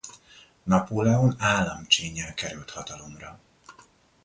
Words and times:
Napóleon 0.63 1.35
államcsínnyel 1.39 2.33
került 2.33 2.71
hatalomra. 2.71 3.39